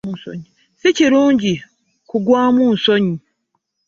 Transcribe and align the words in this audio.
Si 0.79 0.89
kirungi 0.97 1.53
ku 2.09 2.17
gwamu 2.25 2.63
nsonyi. 2.75 3.15